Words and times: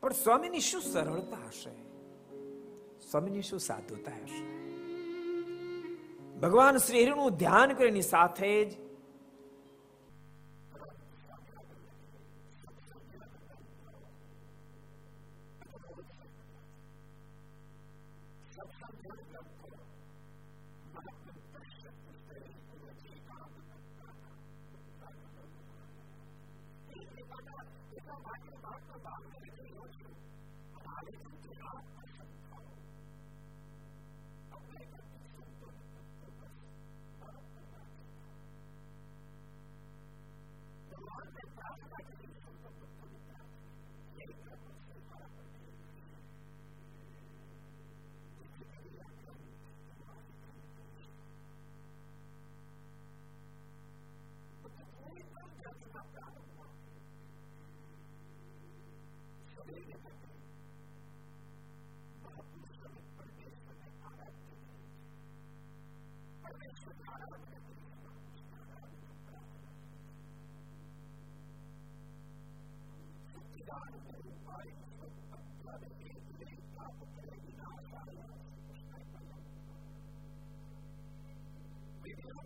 પણ 0.00 0.14
સ્વામીની 0.22 0.60
શું 0.70 0.82
સરળતા 0.92 1.46
હશે 1.52 1.70
સ્વામીની 3.10 3.42
શું 3.50 3.60
સાધુતા 3.68 4.18
હશે 4.24 4.42
ભગવાન 6.42 6.78
શ્રી 6.86 7.06
નું 7.10 7.36
ધ્યાન 7.40 7.72
કરીને 7.78 8.02
સાથે 8.12 8.52
જ 8.68 8.87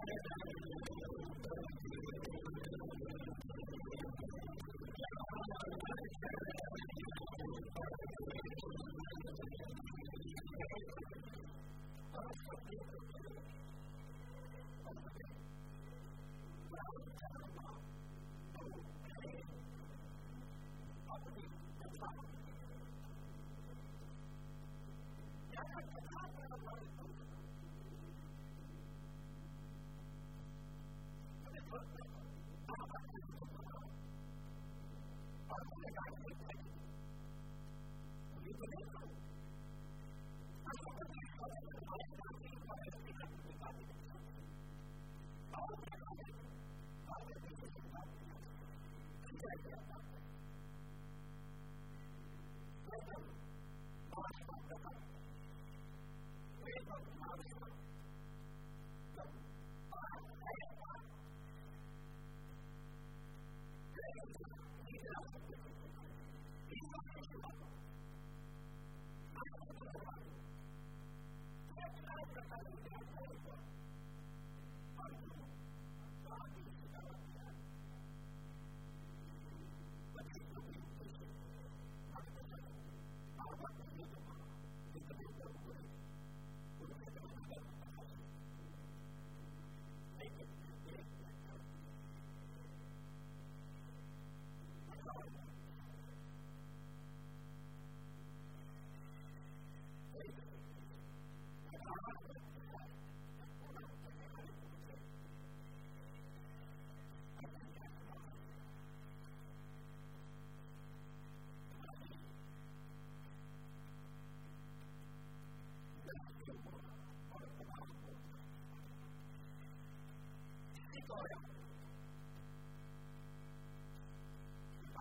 Look 31.74 32.07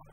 honor. 0.00 0.12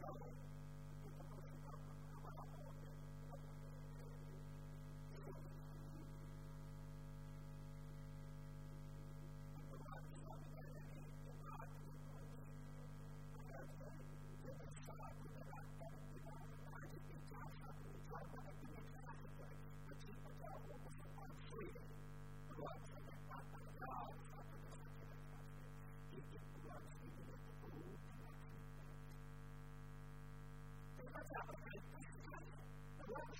Father. 0.00 0.16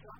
God. 0.04 0.14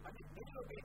I 0.05 0.09
mean, 0.15 0.23
disobedience. 0.35 0.84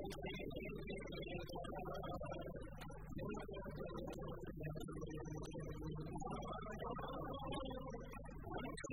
Thank 0.03 0.15
you. 8.89 8.92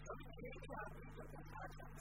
कभी 0.10 0.48
एक 0.52 0.76
आदमी 0.82 1.10
का 1.18 1.26
धंधा 1.34 2.01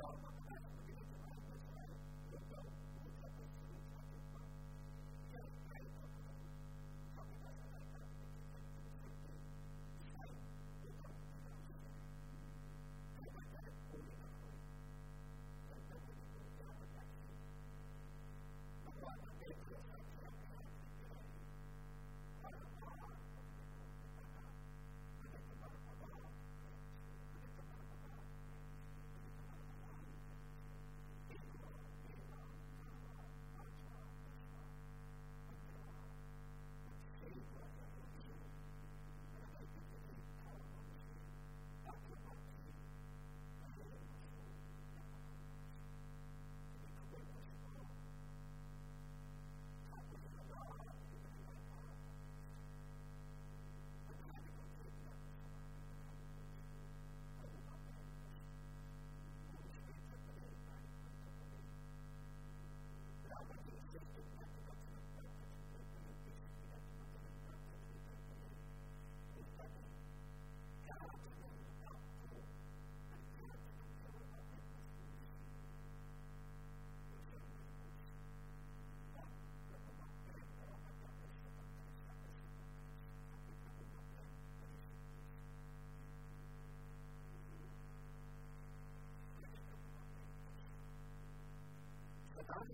God. 0.00 0.12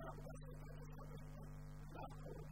Thank 0.00 0.12
you. 2.24 2.51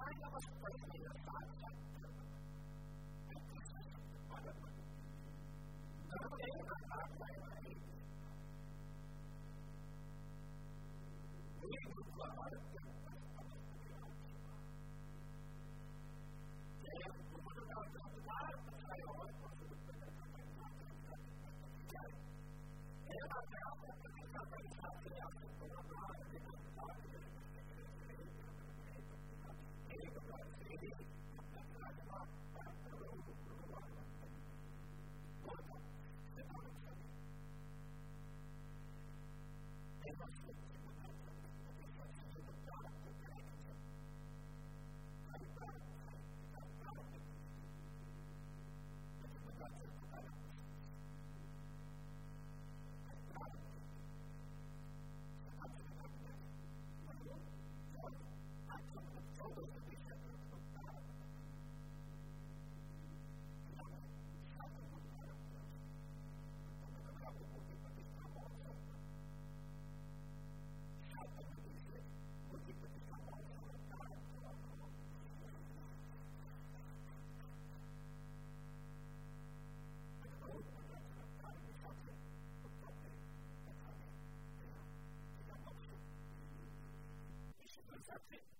I 0.00 0.06
almost 0.24 0.48
prayed 0.62 0.80
for 0.90 0.96
your 0.96 1.12
thoughts. 1.26 1.59
何 40.20 40.89
opinion. 88.26 88.59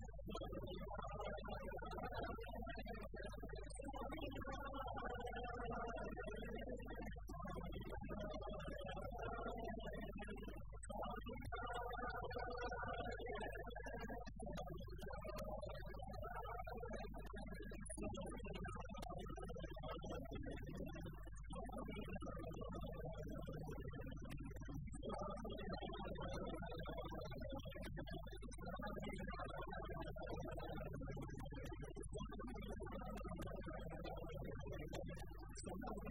So 35.55 36.10